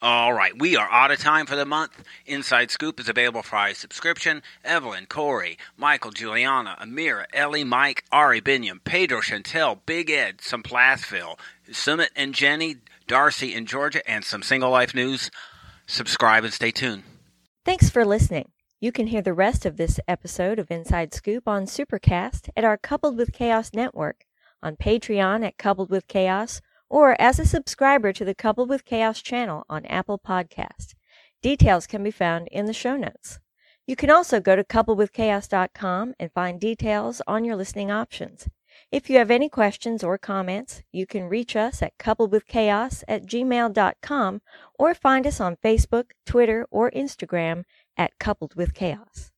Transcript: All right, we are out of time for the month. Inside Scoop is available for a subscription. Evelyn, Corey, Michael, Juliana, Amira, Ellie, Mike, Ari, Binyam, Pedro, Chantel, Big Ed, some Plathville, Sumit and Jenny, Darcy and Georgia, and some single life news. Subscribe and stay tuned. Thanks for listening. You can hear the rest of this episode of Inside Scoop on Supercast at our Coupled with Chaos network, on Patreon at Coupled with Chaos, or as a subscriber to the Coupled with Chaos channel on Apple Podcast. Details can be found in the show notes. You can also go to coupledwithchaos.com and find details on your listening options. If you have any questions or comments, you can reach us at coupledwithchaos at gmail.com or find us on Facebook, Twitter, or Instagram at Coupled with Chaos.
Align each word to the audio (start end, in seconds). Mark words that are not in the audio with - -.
All 0.00 0.32
right, 0.32 0.56
we 0.56 0.76
are 0.76 0.88
out 0.92 1.10
of 1.10 1.18
time 1.18 1.44
for 1.46 1.56
the 1.56 1.64
month. 1.64 2.04
Inside 2.24 2.70
Scoop 2.70 3.00
is 3.00 3.08
available 3.08 3.42
for 3.42 3.56
a 3.56 3.74
subscription. 3.74 4.42
Evelyn, 4.62 5.06
Corey, 5.06 5.58
Michael, 5.76 6.12
Juliana, 6.12 6.76
Amira, 6.80 7.24
Ellie, 7.32 7.64
Mike, 7.64 8.04
Ari, 8.12 8.40
Binyam, 8.40 8.78
Pedro, 8.84 9.20
Chantel, 9.20 9.80
Big 9.86 10.08
Ed, 10.08 10.40
some 10.40 10.62
Plathville, 10.62 11.36
Sumit 11.68 12.10
and 12.14 12.32
Jenny, 12.32 12.76
Darcy 13.08 13.52
and 13.54 13.66
Georgia, 13.66 14.08
and 14.08 14.24
some 14.24 14.44
single 14.44 14.70
life 14.70 14.94
news. 14.94 15.32
Subscribe 15.88 16.44
and 16.44 16.52
stay 16.52 16.70
tuned. 16.70 17.02
Thanks 17.64 17.90
for 17.90 18.04
listening. 18.04 18.52
You 18.78 18.92
can 18.92 19.08
hear 19.08 19.22
the 19.22 19.34
rest 19.34 19.66
of 19.66 19.78
this 19.78 19.98
episode 20.06 20.60
of 20.60 20.70
Inside 20.70 21.12
Scoop 21.12 21.48
on 21.48 21.64
Supercast 21.64 22.50
at 22.56 22.62
our 22.62 22.76
Coupled 22.76 23.16
with 23.16 23.32
Chaos 23.32 23.72
network, 23.74 24.26
on 24.62 24.76
Patreon 24.76 25.44
at 25.44 25.58
Coupled 25.58 25.90
with 25.90 26.06
Chaos, 26.06 26.60
or 26.90 27.20
as 27.20 27.38
a 27.38 27.46
subscriber 27.46 28.12
to 28.12 28.24
the 28.24 28.34
Coupled 28.34 28.68
with 28.68 28.84
Chaos 28.84 29.22
channel 29.22 29.64
on 29.68 29.86
Apple 29.86 30.18
Podcast. 30.18 30.94
Details 31.42 31.86
can 31.86 32.02
be 32.02 32.10
found 32.10 32.48
in 32.50 32.66
the 32.66 32.72
show 32.72 32.96
notes. 32.96 33.38
You 33.86 33.96
can 33.96 34.10
also 34.10 34.40
go 34.40 34.54
to 34.56 34.64
coupledwithchaos.com 34.64 36.14
and 36.18 36.32
find 36.32 36.60
details 36.60 37.22
on 37.26 37.44
your 37.44 37.56
listening 37.56 37.90
options. 37.90 38.48
If 38.90 39.10
you 39.10 39.18
have 39.18 39.30
any 39.30 39.48
questions 39.48 40.04
or 40.04 40.18
comments, 40.18 40.82
you 40.92 41.06
can 41.06 41.24
reach 41.24 41.56
us 41.56 41.82
at 41.82 41.98
coupledwithchaos 41.98 43.04
at 43.08 43.26
gmail.com 43.26 44.42
or 44.78 44.94
find 44.94 45.26
us 45.26 45.40
on 45.40 45.56
Facebook, 45.56 46.10
Twitter, 46.24 46.66
or 46.70 46.90
Instagram 46.90 47.64
at 47.96 48.18
Coupled 48.18 48.54
with 48.54 48.74
Chaos. 48.74 49.30